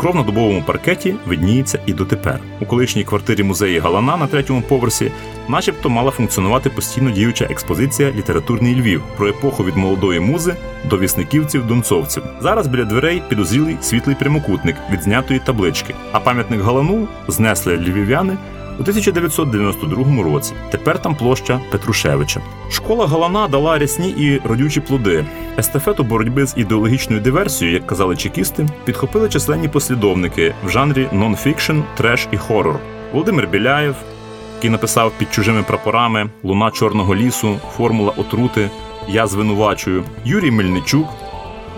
Кров 0.00 0.16
на 0.16 0.22
дубовому 0.22 0.62
паркеті 0.62 1.14
видніється 1.26 1.78
і 1.86 1.92
дотепер. 1.92 2.40
У 2.60 2.66
колишній 2.66 3.04
квартирі 3.04 3.42
музеї 3.42 3.78
Галана 3.78 4.16
на 4.16 4.26
третьому 4.26 4.62
поверсі, 4.62 5.12
начебто, 5.48 5.90
мала 5.90 6.10
функціонувати 6.10 6.70
постійно 6.70 7.10
діюча 7.10 7.44
експозиція 7.44 8.12
Літературний 8.12 8.74
Львів 8.74 9.02
про 9.16 9.28
епоху 9.28 9.64
від 9.64 9.76
молодої 9.76 10.20
музи 10.20 10.56
до 10.90 10.98
вісниківців-донцовців. 10.98 12.22
Зараз 12.40 12.66
біля 12.66 12.84
дверей 12.84 13.22
підозрілий 13.28 13.76
світлий 13.80 14.16
прямокутник 14.16 14.76
від 14.92 15.02
знятої 15.02 15.40
таблички, 15.40 15.94
а 16.12 16.20
пам'ятник 16.20 16.60
Галану 16.60 17.08
знесли 17.28 17.76
львів'яни 17.76 18.36
у 18.80 18.82
1992 18.82 20.22
році. 20.22 20.54
Тепер 20.70 21.02
там 21.02 21.14
площа 21.14 21.60
Петрушевича. 21.70 22.40
Школа 22.70 23.06
Галана 23.06 23.48
дала 23.48 23.78
рясні 23.78 24.10
і 24.10 24.40
родючі 24.44 24.80
плоди. 24.80 25.24
Естафету 25.58 26.04
боротьби 26.04 26.46
з 26.46 26.54
ідеологічною 26.56 27.22
диверсією, 27.22 27.76
як 27.76 27.86
казали 27.86 28.16
чекісти, 28.16 28.68
підхопили 28.84 29.28
численні 29.28 29.68
послідовники 29.68 30.54
в 30.64 30.68
жанрі 30.68 31.08
нон-фікшн, 31.12 31.82
треш 31.96 32.28
і 32.32 32.36
хорор. 32.36 32.78
Володимир 33.12 33.48
Біляєв, 33.48 33.94
який 34.56 34.70
написав 34.70 35.12
під 35.18 35.32
чужими 35.32 35.62
прапорами 35.62 36.30
Луна 36.42 36.70
Чорного 36.70 37.14
лісу, 37.14 37.56
Формула 37.76 38.12
отрути, 38.16 38.70
Я 39.08 39.26
звинувачую, 39.26 40.04
Юрій 40.24 40.50
Мельничук, 40.50 41.08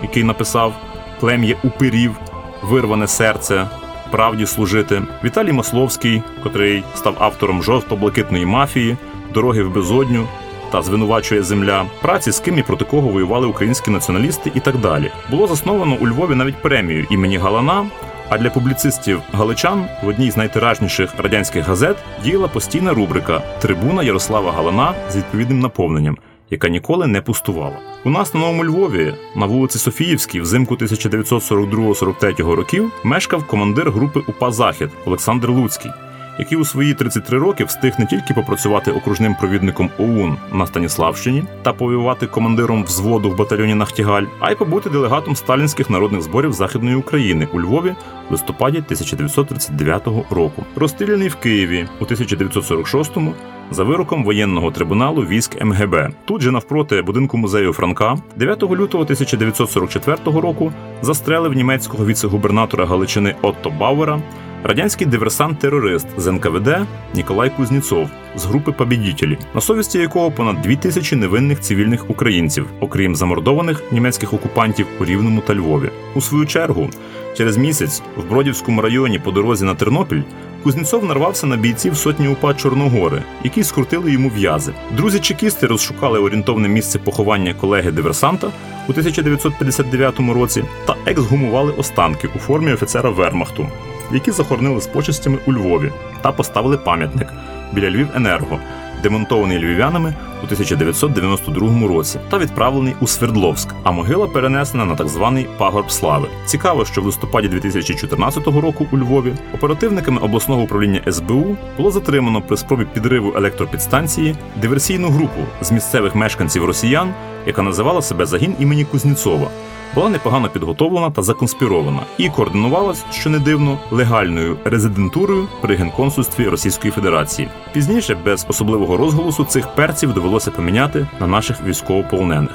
який 0.01 0.23
написав 0.23 0.73
Плем'я 1.19 1.55
упирів, 1.63 2.15
Вирване 2.63 3.07
серце 3.07 3.67
правді 4.13 4.45
служити. 4.45 5.01
Віталій 5.23 5.51
Масловський, 5.51 6.23
котрий 6.43 6.83
став 6.95 7.15
автором 7.19 7.63
жовто-блакитної 7.63 8.45
мафії, 8.45 8.97
дороги 9.33 9.63
в 9.63 9.73
безодню 9.73 10.27
та 10.71 10.81
звинувачує 10.81 11.43
земля, 11.43 11.85
праці 12.01 12.31
з 12.31 12.39
ким 12.39 12.57
і 12.57 12.63
проти 12.63 12.85
кого 12.85 13.07
воювали 13.07 13.47
українські 13.47 13.91
націоналісти 13.91 14.51
і 14.55 14.59
так 14.59 14.77
далі. 14.77 15.11
Було 15.31 15.47
засновано 15.47 15.97
у 16.01 16.07
Львові 16.07 16.35
навіть 16.35 16.61
премію 16.61 17.07
імені 17.09 17.37
Галана. 17.37 17.85
А 18.29 18.37
для 18.37 18.49
публіцистів 18.49 19.21
галичан 19.31 19.85
в 20.03 20.07
одній 20.07 20.31
з 20.31 20.37
найтиражніших 20.37 21.09
радянських 21.17 21.67
газет 21.67 21.97
діяла 22.23 22.47
постійна 22.47 22.93
рубрика 22.93 23.39
Трибуна 23.61 24.03
Ярослава 24.03 24.51
Галана 24.51 24.93
з 25.09 25.15
відповідним 25.15 25.59
наповненням 25.59 26.17
яка 26.49 26.69
ніколи 26.69 27.07
не 27.07 27.21
пустувала. 27.21 27.79
У 28.05 28.09
нас 28.09 28.33
на 28.33 28.39
новому 28.39 28.65
Львові 28.65 29.13
на 29.35 29.45
вулиці 29.45 29.79
Софіївській, 29.79 30.41
взимку 30.41 30.75
1942-43 30.75 32.55
років, 32.55 32.91
мешкав 33.03 33.47
командир 33.47 33.91
групи 33.91 34.21
УПА 34.27 34.51
Захід 34.51 34.89
Олександр 35.05 35.49
Луцький. 35.49 35.91
Який 36.39 36.57
у 36.57 36.65
свої 36.65 36.93
33 36.93 37.37
роки 37.37 37.63
встиг 37.63 37.93
не 37.99 38.05
тільки 38.05 38.33
попрацювати 38.33 38.91
окружним 38.91 39.35
провідником 39.35 39.89
ОУН 39.97 40.37
на 40.53 40.67
Станіславщині 40.67 41.43
та 41.61 41.73
повоювати 41.73 42.27
командиром 42.27 42.83
взводу 42.83 43.29
в 43.29 43.37
батальйоні 43.37 43.75
Нахтігаль, 43.75 44.25
а 44.39 44.51
й 44.51 44.55
побути 44.55 44.89
делегатом 44.89 45.35
сталінських 45.35 45.89
народних 45.89 46.21
зборів 46.21 46.53
Західної 46.53 46.95
України 46.95 47.47
у 47.53 47.61
Львові 47.61 47.95
в 48.29 48.31
листопаді 48.31 48.77
1939 48.77 50.07
року. 50.29 50.65
Розстріляний 50.75 51.27
в 51.27 51.35
Києві 51.35 51.87
у 51.99 52.05
1946-му 52.05 53.33
за 53.71 53.83
вироком 53.83 54.23
воєнного 54.23 54.71
трибуналу 54.71 55.21
військ 55.21 55.65
МГБ. 55.65 56.09
Тут 56.25 56.41
же 56.41 56.51
навпроти 56.51 57.01
будинку 57.01 57.37
музею 57.37 57.73
Франка 57.73 58.17
9 58.35 58.63
лютого 58.63 59.03
1944 59.03 60.17
року 60.25 60.73
застрелив 61.01 61.53
німецького 61.53 62.05
віце-губернатора 62.05 62.85
Галичини 62.85 63.35
Отто 63.41 63.69
Бауера 63.69 64.21
радянський 64.63 65.07
диверсант-терорист 65.07 66.07
з 66.17 66.31
НКВД 66.31 66.77
Ніколай 67.13 67.49
Кузніцов 67.49 68.09
з 68.35 68.45
групи 68.45 68.71
«Побідітелі», 68.71 69.37
на 69.55 69.61
совісті 69.61 69.99
якого 69.99 70.31
понад 70.31 70.61
дві 70.61 70.75
тисячі 70.75 71.15
невинних 71.15 71.59
цивільних 71.59 72.09
українців, 72.09 72.65
окрім 72.79 73.15
замордованих 73.15 73.83
німецьких 73.91 74.33
окупантів 74.33 74.87
у 74.99 75.05
Рівному 75.05 75.41
та 75.41 75.55
Львові. 75.55 75.89
У 76.15 76.21
свою 76.21 76.45
чергу, 76.45 76.89
через 77.37 77.57
місяць 77.57 78.01
в 78.17 78.29
Бродівському 78.29 78.81
районі 78.81 79.19
по 79.19 79.31
дорозі 79.31 79.65
на 79.65 79.75
Тернопіль 79.75 80.21
Кузнєцов 80.63 81.05
нарвався 81.05 81.47
на 81.47 81.57
бійців 81.57 81.97
сотні 81.97 82.27
УПА 82.27 82.53
Чорногори, 82.53 83.23
які 83.43 83.63
скрутили 83.63 84.11
йому 84.11 84.29
в'язи. 84.29 84.73
Друзі-чекісти 84.97 85.67
розшукали 85.67 86.19
орієнтовне 86.19 86.67
місце 86.67 86.99
поховання 86.99 87.53
колеги-диверсанта 87.53 88.47
у 88.87 88.91
1959 88.91 90.19
році 90.19 90.63
та 90.85 90.95
ексгумували 91.05 91.71
останки 91.71 92.29
у 92.35 92.39
формі 92.39 92.73
офіцера 92.73 93.09
Вермахту, 93.09 93.67
які 94.13 94.31
захоронили 94.31 94.81
з 94.81 94.87
почестями 94.87 95.37
у 95.47 95.53
Львові 95.53 95.91
та 96.21 96.31
поставили 96.31 96.77
пам'ятник 96.77 97.27
біля 97.71 97.89
Львів 97.89 98.07
Енерго 98.15 98.59
демонтований 99.03 99.59
львів'янами 99.59 100.13
у 100.43 100.45
1992 100.45 101.87
році 101.87 102.19
та 102.29 102.37
відправлений 102.37 102.95
у 103.01 103.07
Свердловськ, 103.07 103.69
а 103.83 103.91
могила 103.91 104.27
перенесена 104.27 104.85
на 104.85 104.95
так 104.95 105.07
званий 105.07 105.47
пагорб 105.57 105.91
слави. 105.91 106.27
Цікаво, 106.45 106.85
що 106.85 107.01
в 107.01 107.05
листопаді 107.05 107.47
2014 107.47 108.47
року 108.47 108.87
у 108.91 108.97
Львові 108.97 109.33
оперативниками 109.53 110.21
обласного 110.21 110.61
управління 110.61 111.01
СБУ 111.11 111.57
було 111.77 111.91
затримано 111.91 112.41
при 112.41 112.57
спробі 112.57 112.85
підриву 112.93 113.33
електропідстанції 113.35 114.35
диверсійну 114.61 115.09
групу 115.09 115.41
з 115.61 115.71
місцевих 115.71 116.15
мешканців 116.15 116.65
росіян, 116.65 117.13
яка 117.47 117.61
називала 117.61 118.01
себе 118.01 118.25
загін 118.25 118.55
імені 118.59 118.85
Кузніцова 118.85 119.47
була 119.95 120.09
непогано 120.09 120.49
підготовлена 120.49 121.11
та 121.11 121.21
законспірована 121.21 121.99
і 122.17 122.29
координувалась, 122.29 123.05
що 123.11 123.29
не 123.29 123.39
дивно, 123.39 123.79
легальною 123.91 124.57
резидентурою 124.65 125.47
при 125.61 125.75
генконсульстві 125.75 126.47
Російської 126.47 126.91
Федерації. 126.91 127.49
Пізніше, 127.73 128.17
без 128.25 128.45
особливого 128.49 128.97
розголосу, 128.97 129.45
цих 129.45 129.67
перців 129.67 130.13
довелося 130.13 130.32
поміняти 130.39 131.07
на 131.19 131.27
наших 131.27 131.63
військовополонених. 131.63 132.51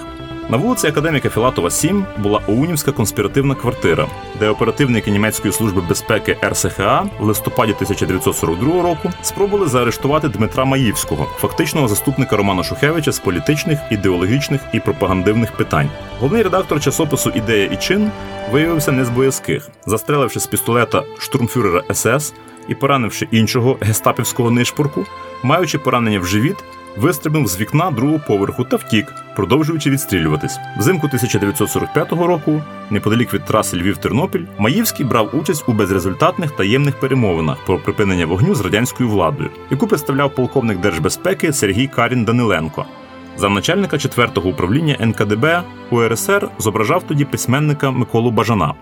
На 0.50 0.56
вулиці 0.56 0.86
Академіка 0.86 1.28
Філатова, 1.28 1.70
7 1.70 2.06
була 2.18 2.40
Оунівська 2.46 2.92
конспіративна 2.92 3.54
квартира, 3.54 4.06
де 4.38 4.48
оперативники 4.48 5.10
німецької 5.10 5.52
служби 5.52 5.82
безпеки 5.88 6.36
РСХА 6.44 7.06
в 7.20 7.24
листопаді 7.24 7.72
1942 7.72 8.82
року 8.82 9.10
спробували 9.22 9.68
заарештувати 9.68 10.28
Дмитра 10.28 10.64
Маївського, 10.64 11.26
фактичного 11.36 11.88
заступника 11.88 12.36
Романа 12.36 12.62
Шухевича 12.62 13.12
з 13.12 13.18
політичних, 13.18 13.78
ідеологічних 13.90 14.60
і 14.72 14.80
пропагандивних 14.80 15.52
питань. 15.52 15.90
Головний 16.20 16.42
редактор 16.42 16.80
часопису 16.80 17.30
Ідея 17.34 17.64
і 17.64 17.76
чин 17.76 18.10
виявився 18.52 18.92
не 18.92 19.04
з 19.04 19.10
боязких, 19.10 19.68
застреливши 19.86 20.40
з 20.40 20.46
пістолета 20.46 21.02
штурмфюрера 21.18 21.82
СС 21.94 22.34
і 22.68 22.74
поранивши 22.74 23.28
іншого 23.30 23.78
гестапівського 23.80 24.50
нишпорку, 24.50 25.06
маючи 25.42 25.78
поранення 25.78 26.20
в 26.20 26.26
живіт 26.26 26.56
вистрибнув 26.98 27.46
з 27.46 27.60
вікна 27.60 27.90
другого 27.90 28.20
поверху 28.26 28.64
та 28.64 28.76
втік, 28.76 29.14
продовжуючи 29.36 29.90
відстрілюватись. 29.90 30.58
Взимку 30.78 31.06
1945 31.06 32.12
року, 32.12 32.62
неподалік 32.90 33.34
від 33.34 33.44
траси 33.44 33.76
Львів-Тернопіль, 33.76 34.46
Маївський 34.58 35.06
брав 35.06 35.36
участь 35.36 35.64
у 35.68 35.72
безрезультатних 35.72 36.50
таємних 36.50 37.00
перемовинах 37.00 37.64
про 37.66 37.78
припинення 37.78 38.26
вогню 38.26 38.54
з 38.54 38.60
радянською 38.60 39.08
владою, 39.08 39.50
яку 39.70 39.86
представляв 39.86 40.34
полковник 40.34 40.80
держбезпеки 40.80 41.52
Сергій 41.52 41.86
Карін 41.86 42.24
Даниленко. 42.24 42.84
Замначальника 43.36 43.96
4-го 43.96 44.48
управління 44.48 44.96
НКДБ 45.00 45.62
УРСР 45.90 46.48
зображав 46.58 47.02
тоді 47.02 47.24
письменника 47.24 47.90
Миколу 47.90 48.30
Бажана. 48.30 48.74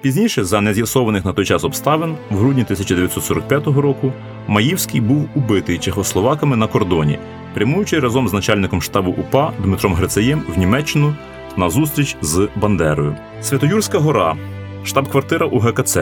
Пізніше, 0.00 0.44
за 0.44 0.60
нез'ясованих 0.60 1.24
на 1.24 1.32
той 1.32 1.44
час 1.44 1.64
обставин, 1.64 2.16
в 2.30 2.36
грудні 2.36 2.62
1945 2.62 3.66
року 3.66 4.12
Маївський 4.48 5.00
був 5.00 5.28
убитий 5.34 5.78
чехословаками 5.78 6.56
на 6.56 6.66
кордоні, 6.66 7.18
прямуючи 7.54 8.00
разом 8.00 8.28
з 8.28 8.32
начальником 8.32 8.82
штабу 8.82 9.10
УПА 9.10 9.52
Дмитром 9.58 9.94
Грицеєм 9.94 10.42
в 10.54 10.58
Німеччину 10.58 11.14
на 11.56 11.70
зустріч 11.70 12.16
з 12.22 12.48
Бандерою. 12.56 13.16
Святоюрська 13.42 13.98
гора, 13.98 14.36
штаб-квартира 14.84 15.46
УГКЦ. 15.46 15.98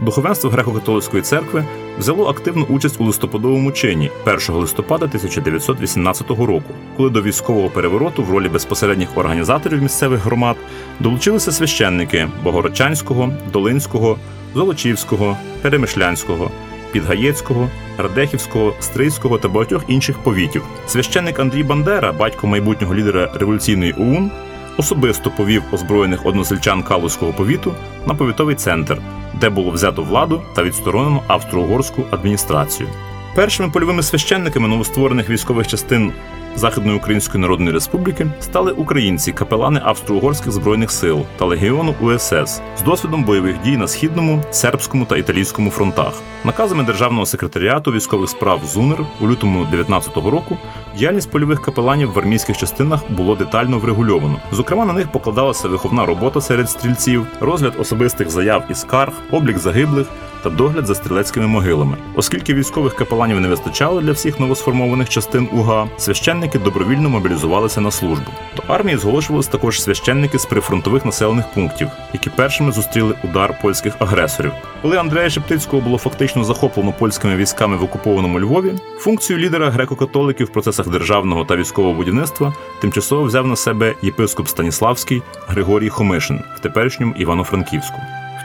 Духовенство 0.00 0.50
греко-католицької 0.50 1.20
церкви 1.20 1.64
взяло 1.98 2.28
активну 2.28 2.64
участь 2.64 3.00
у 3.00 3.04
листопадовому 3.04 3.72
чині 3.72 4.10
1 4.26 4.54
листопада 4.54 5.04
1918 5.04 6.30
року, 6.30 6.74
коли 6.96 7.10
до 7.10 7.22
військового 7.22 7.68
перевороту 7.68 8.22
в 8.22 8.30
ролі 8.30 8.48
безпосередніх 8.48 9.08
організаторів 9.18 9.82
місцевих 9.82 10.24
громад 10.24 10.56
долучилися 11.00 11.52
священники 11.52 12.28
Богородчанського, 12.44 13.32
Долинського, 13.52 14.18
Золочівського, 14.54 15.36
Перемишлянського, 15.62 16.50
Підгаєцького, 16.92 17.68
Радехівського, 17.98 18.74
Стрийського 18.80 19.38
та 19.38 19.48
багатьох 19.48 19.84
інших 19.88 20.18
повітів. 20.18 20.62
Священник 20.86 21.38
Андрій 21.38 21.62
Бандера, 21.62 22.12
батько 22.12 22.46
майбутнього 22.46 22.94
лідера 22.94 23.30
революційної 23.34 23.92
ОУН, 23.92 24.30
особисто 24.76 25.30
повів 25.30 25.62
озброєних 25.72 26.26
односельчан 26.26 26.82
Калузького 26.82 27.32
повіту 27.32 27.74
на 28.06 28.14
повітовий 28.14 28.54
центр, 28.54 28.98
де 29.40 29.50
було 29.50 29.70
взято 29.70 30.02
владу 30.02 30.42
та 30.54 30.62
відсторонено 30.62 31.22
австро-угорську 31.28 32.02
адміністрацію. 32.10 32.88
Першими 33.34 33.70
польовими 33.70 34.02
священниками 34.02 34.68
новостворених 34.68 35.30
військових 35.30 35.66
частин 35.66 36.12
Західної 36.56 36.98
Української 36.98 37.42
Народної 37.42 37.72
Республіки 37.72 38.26
стали 38.40 38.72
українці, 38.72 39.32
капелани 39.32 39.80
Австро-Угорських 39.84 40.52
збройних 40.52 40.90
сил 40.90 41.24
та 41.36 41.44
легіону 41.44 41.94
УСС 42.00 42.60
з 42.78 42.82
досвідом 42.84 43.24
бойових 43.24 43.62
дій 43.62 43.76
на 43.76 43.88
східному, 43.88 44.42
сербському 44.50 45.04
та 45.04 45.16
італійському 45.16 45.70
фронтах. 45.70 46.12
Наказами 46.44 46.84
державного 46.84 47.26
секретаріату 47.26 47.92
військових 47.92 48.30
справ 48.30 48.60
ЗУНР 48.64 49.06
у 49.20 49.28
лютому 49.28 49.66
19-го 49.72 50.30
року 50.30 50.58
діяльність 50.98 51.30
польових 51.30 51.62
капеланів 51.62 52.12
в 52.12 52.18
армійських 52.18 52.58
частинах 52.58 53.10
було 53.10 53.36
детально 53.36 53.78
врегульовано. 53.78 54.40
Зокрема, 54.52 54.84
на 54.84 54.92
них 54.92 55.12
покладалася 55.12 55.68
виховна 55.68 56.06
робота 56.06 56.40
серед 56.40 56.70
стрільців, 56.70 57.26
розгляд 57.40 57.72
особистих 57.78 58.30
заяв 58.30 58.64
і 58.70 58.74
скарг, 58.74 59.12
облік 59.30 59.58
загиблих 59.58 60.06
та 60.42 60.50
догляд 60.50 60.86
за 60.86 60.94
стрілецькими 60.94 61.46
могилами. 61.46 61.96
Оскільки 62.14 62.54
військових 62.54 62.94
капеланів 62.94 63.40
не 63.40 63.48
вистачало 63.48 64.00
для 64.00 64.12
всіх 64.12 64.40
новосформованих 64.40 65.08
частин 65.08 65.48
УГА, 65.52 65.88
священники 65.98 66.58
добровільно 66.58 67.08
мобілізувалися 67.08 67.80
на 67.80 67.90
службу. 67.90 68.26
До 68.56 68.74
армії 68.74 68.96
зголошувалися 68.96 69.50
також 69.50 69.82
священники 69.82 70.38
з 70.38 70.46
прифронтових 70.46 71.04
населених 71.04 71.44
пунктів, 71.54 71.88
які 72.12 72.30
першими 72.30 72.72
зустріли 72.72 73.14
удар 73.24 73.58
польських 73.62 73.94
агресорів. 73.98 74.52
Коли 74.82 74.96
Андрея 74.96 75.30
Шептицького 75.30 75.82
було 75.82 75.98
фактично 75.98 76.44
захоплено 76.44 76.92
польськими 76.98 77.36
військами 77.36 77.76
в 77.76 77.84
окупованому 77.84 78.40
Львові, 78.40 78.72
функцію 78.98 79.38
лідера 79.38 79.70
греко-католиків 79.70 80.44
в 80.44 80.52
процесах 80.52 80.88
державного 80.88 81.44
та 81.44 81.56
військового 81.56 81.94
будівництва 81.94 82.54
тимчасово 82.80 83.22
взяв 83.22 83.46
на 83.46 83.56
себе 83.56 83.94
єпископ 84.02 84.48
Станіславський 84.48 85.22
Григорій 85.48 85.88
Хомишин 85.88 86.40
в 86.56 86.60
теперішньому 86.60 87.14
Івано-Франківську. 87.16 87.96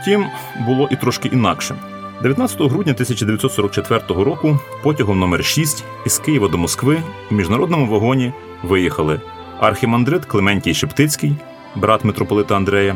Втім, 0.07 0.25
було 0.65 0.87
і 0.91 0.95
трошки 0.95 1.27
інакше. 1.27 1.75
19 2.21 2.59
грудня 2.59 2.93
1944 2.93 4.23
року 4.23 4.59
потягом 4.83 5.19
номер 5.19 5.45
6 5.45 5.85
із 6.05 6.19
Києва 6.19 6.47
до 6.47 6.57
Москви 6.57 7.01
у 7.31 7.35
міжнародному 7.35 7.87
вагоні 7.87 8.33
виїхали 8.63 9.21
архімандрит 9.59 10.25
Клементій 10.25 10.73
Шептицький, 10.73 11.35
брат 11.75 12.05
митрополита 12.05 12.55
Андрея, 12.55 12.95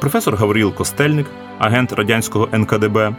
професор 0.00 0.36
Гавріл 0.36 0.74
Костельник, 0.74 1.26
агент 1.58 1.92
радянського 1.92 2.48
НКДБ, 2.52 3.14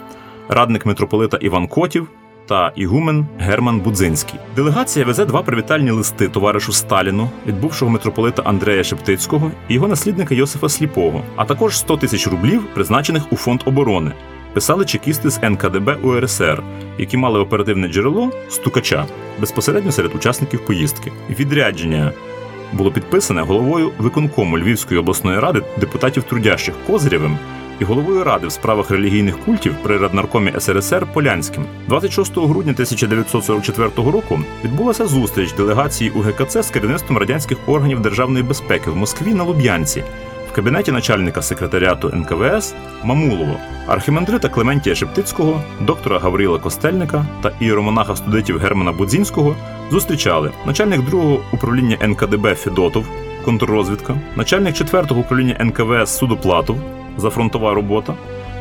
радник 0.49 0.85
митрополита 0.85 1.37
Іван 1.37 1.67
Котів 1.67 2.07
та 2.45 2.71
ігумен 2.75 3.25
Герман 3.39 3.79
Будзинський. 3.79 4.39
Делегація 4.55 5.05
везе 5.05 5.25
два 5.25 5.41
привітальні 5.41 5.91
листи 5.91 6.27
товаришу 6.27 6.71
Сталіну 6.71 7.29
від 7.47 7.61
бувшого 7.61 7.91
митрополита 7.91 8.41
Андрея 8.41 8.83
Шептицького 8.83 9.51
і 9.69 9.73
його 9.73 9.87
наслідника 9.87 10.35
Йосифа 10.35 10.69
Сліпого, 10.69 11.21
а 11.35 11.45
також 11.45 11.77
100 11.77 11.97
тисяч 11.97 12.27
рублів, 12.27 12.65
призначених 12.73 13.23
у 13.33 13.35
фонд 13.35 13.61
оборони. 13.65 14.11
Писали 14.53 14.85
чекісти 14.85 15.29
з 15.29 15.49
НКДБ 15.49 15.95
УРСР, 16.03 16.63
які 16.97 17.17
мали 17.17 17.39
оперативне 17.39 17.87
джерело 17.87 18.31
стукача 18.49 19.05
безпосередньо 19.39 19.91
серед 19.91 20.15
учасників 20.15 20.65
поїздки. 20.65 21.11
Відрядження 21.29 22.11
було 22.73 22.91
підписане 22.91 23.41
головою 23.41 23.91
виконкому 23.97 24.59
Львівської 24.59 24.99
обласної 24.99 25.39
ради 25.39 25.61
депутатів 25.79 26.23
трудящих 26.23 26.75
Козирєвим 26.87 27.37
і 27.79 27.83
головою 27.83 28.23
ради 28.23 28.47
в 28.47 28.51
справах 28.51 28.91
релігійних 28.91 29.39
культів 29.39 29.75
при 29.83 29.97
Раднаркомі 29.97 30.53
СРСР 30.59 31.07
Полянським. 31.13 31.65
26 31.87 32.37
грудня 32.37 32.71
1944 32.71 33.89
року 33.95 34.39
відбулася 34.63 35.05
зустріч 35.05 35.53
делегації 35.53 36.09
УГКЦ 36.09 36.57
з 36.57 36.69
керівництвом 36.69 37.17
радянських 37.17 37.57
органів 37.67 38.01
державної 38.01 38.43
безпеки 38.43 38.89
в 38.89 38.95
Москві 38.95 39.33
на 39.33 39.43
Луб'янці. 39.43 40.03
В 40.53 40.55
кабінеті 40.55 40.91
начальника 40.91 41.41
секретаріату 41.41 42.09
НКВС 42.09 42.75
Мамулово, 43.03 43.57
архімандрита 43.87 44.49
Клементія 44.49 44.95
Шептицького, 44.95 45.61
доктора 45.81 46.19
Гавріла 46.19 46.59
Костельника 46.59 47.25
та 47.41 47.51
іеромонаха 47.59 48.15
студентів 48.15 48.59
Германа 48.59 48.91
Будзінського 48.91 49.55
зустрічали 49.91 50.51
начальник 50.65 51.01
другого 51.01 51.39
управління 51.53 51.97
НКДБ 52.01 52.55
Федотов, 52.55 53.05
контррозвідка, 53.45 54.15
начальник 54.35 54.75
четвертого 54.75 55.21
управління 55.21 55.57
НКВС 55.59 56.17
Судоплатов, 56.17 56.77
зафронтова 57.17 57.73
робота 57.73 58.13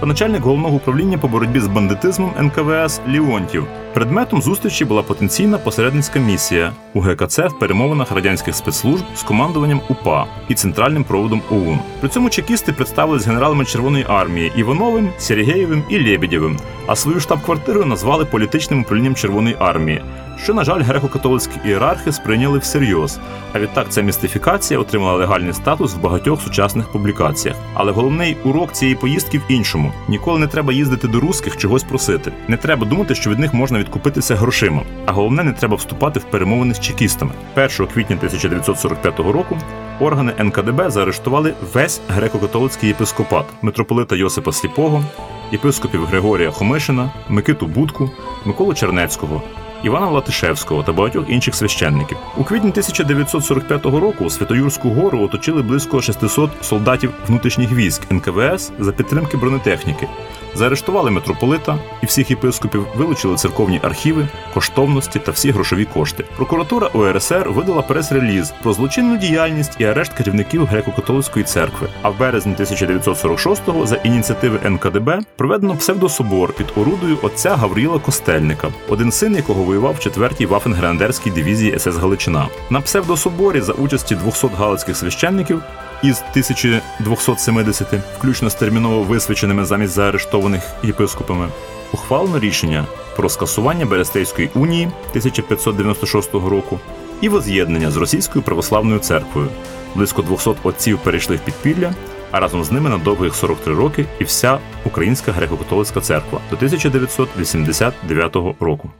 та 0.03 0.07
начальник 0.07 0.43
головного 0.43 0.77
управління 0.77 1.19
по 1.19 1.29
боротьбі 1.29 1.61
з 1.61 1.67
бандитизмом 1.67 2.31
НКВС 2.41 3.01
Ліонтів. 3.09 3.67
Предметом 3.95 4.43
зустрічі 4.43 4.85
була 4.85 5.03
потенційна 5.03 5.59
посередницька 5.59 6.19
місія 6.19 6.73
у 6.95 7.01
ГКЦ 7.01 7.39
в 7.39 7.59
перемовинах 7.61 8.13
радянських 8.13 8.55
спецслужб 8.55 9.05
з 9.17 9.23
командуванням 9.23 9.81
УПА 9.89 10.27
і 10.49 10.55
центральним 10.55 11.05
проводом 11.05 11.43
ОУН. 11.51 11.79
При 12.01 12.09
цьому 12.09 12.31
чекісти 12.31 12.73
представились 12.73 13.27
генералами 13.27 13.65
Червоної 13.65 14.07
армії 14.09 14.53
Івановим, 14.57 15.11
Сергеєвим 15.19 15.83
і 15.89 16.05
Лєбідєвим, 16.05 16.59
а 16.87 16.97
свою 16.97 17.21
штаб-квартиру 17.21 17.85
назвали 17.85 18.25
політичним 18.25 18.81
управлінням 18.81 19.15
Червоної 19.15 19.57
армії 19.59 20.03
що, 20.43 20.55
на 20.55 20.65
жаль, 20.65 20.83
греко-католицькі 20.83 21.67
ієрархи 21.67 22.13
сприйняли 22.13 22.59
всерйоз. 22.59 23.19
А 23.53 23.59
відтак 23.59 23.87
ця 23.89 24.03
містифікація 24.03 24.81
отримала 24.81 25.13
легальний 25.13 25.53
статус 25.53 25.95
в 25.95 26.01
багатьох 26.01 26.43
сучасних 26.43 26.93
публікаціях. 26.93 27.57
Але 27.75 27.93
головний 27.93 28.37
урок 28.45 28.73
цієї 28.73 28.97
поїздки 28.97 29.39
в 29.39 29.43
іншому: 29.49 29.93
ніколи 30.09 30.39
не 30.39 30.47
треба 30.47 30.73
їздити 30.73 31.09
до 31.09 31.21
русських 31.21 31.57
чогось 31.57 31.85
просити. 31.85 32.33
Не 32.49 32.57
треба 32.57 32.87
думати, 32.87 33.15
що 33.15 33.31
від 33.31 33.39
них 33.39 33.55
можна 33.55 33.79
відкупитися 33.79 34.35
грошима. 34.35 34.83
А 35.07 35.13
головне, 35.13 35.45
не 35.45 35.53
треба 35.53 35.77
вступати 35.77 36.21
в 36.21 36.25
перемовини 36.25 36.75
з 36.75 36.81
чекістами. 36.81 37.33
1 37.57 37.69
квітня 37.69 38.17
1945 38.17 39.19
року. 39.19 39.59
Органи 40.01 40.33
НКДБ 40.39 40.91
заарештували 40.91 41.55
весь 41.75 42.01
греко-католицький 42.17 42.87
єпископат 42.87 43.45
митрополита 43.63 44.17
Йосипа 44.17 44.53
Сліпого, 44.53 45.05
єпископів 45.53 46.05
Григорія 46.05 46.51
Хомишина, 46.51 47.11
Микиту 47.29 47.67
Будку, 47.67 48.11
Миколу 48.45 48.75
Чернецького, 48.75 49.43
Івана 49.83 50.11
Латишевського 50.11 50.83
та 50.83 50.93
багатьох 50.93 51.31
інших 51.31 51.55
священників. 51.55 52.19
У 52.37 52.45
квітні 52.45 52.71
1945 52.71 53.85
року 53.85 54.31
Святоюрську 54.31 54.89
гору 54.89 55.21
оточили 55.21 55.63
близько 55.63 56.03
600 56.03 56.51
солдатів 56.61 57.13
внутрішніх 57.29 57.73
військ 57.73 58.03
НКВС 58.11 58.73
за 58.79 58.93
підтримки 58.93 59.37
бронетехніки. 59.37 60.09
Заарештували 60.55 61.11
митрополита 61.11 61.79
і 62.03 62.07
всіх 62.07 62.31
єпископів, 62.31 62.87
вилучили 62.97 63.37
церковні 63.37 63.81
архіви, 63.83 64.29
коштовності 64.55 65.19
та 65.19 65.33
всі 65.33 65.51
грошові 65.51 65.85
кошти. 65.85 66.25
Прокуратура 66.37 66.87
УРСР 66.87 67.49
видала 67.49 67.83
прес-реліз 67.83 68.53
про 68.63 68.73
злочинну 68.73 69.17
діяльність 69.17 69.77
і 69.79 69.85
арешт 69.85 70.13
керівників 70.13 70.63
греко-католицької 70.63 71.45
церкви. 71.45 71.89
А 72.03 72.09
в 72.09 72.19
березні 72.19 72.55
1946-го 72.61 73.87
за 73.87 73.97
ініціативи 73.97 74.71
НКДБ 74.71 75.19
проведено 75.37 75.77
псевдособор 75.77 76.53
під 76.53 76.67
орудою 76.77 77.19
отця 77.23 77.57
Гавріла 77.57 77.99
Костельника, 77.99 78.69
один 78.89 79.13
син 79.13 79.37
якого 79.37 79.63
воював 79.63 79.95
в 79.95 80.07
4-й 80.09 80.47
Вафенгренадерській 80.47 81.31
дивізії 81.31 81.79
СС 81.79 81.97
Галичина. 81.97 82.49
На 82.71 82.81
псевдособорі 82.81 83.61
за 83.61 83.73
участі 83.73 84.15
200 84.15 84.49
галицьких 84.59 84.97
священників 84.97 85.63
із 86.03 86.19
1270, 86.19 87.87
включно 88.19 88.51
з 88.51 88.55
терміново 88.55 89.03
висвяченими 89.03 89.65
замість 89.65 89.93
заарештованих 89.93 90.63
єпископами, 90.83 91.49
ухвалено 91.93 92.39
рішення 92.39 92.87
про 93.17 93.29
скасування 93.29 93.87
Берестейської 93.87 94.51
унії 94.55 94.87
1596 94.87 96.35
року 96.35 96.81
і 97.21 97.29
воз'єднання 97.29 97.91
з 97.91 97.97
Російською 97.97 98.43
православною 98.43 98.99
церквою. 98.99 99.49
Близько 99.95 100.23
200 100.23 100.51
отців 100.63 100.99
перейшли 100.99 101.37
в 101.37 101.41
підпілля, 101.41 101.95
а 102.31 102.41
разом 102.41 102.65
з 102.65 102.73
ними 102.73 102.91
на 102.91 102.99
довгих 102.99 103.35
43 103.35 103.75
роки 103.75 104.07
і 104.21 104.25
вся 104.25 104.59
Українська 104.85 105.33
греко-католицька 105.33 106.01
церква 106.01 106.41
до 106.51 106.57
1989 106.57 108.37
року. 108.61 108.91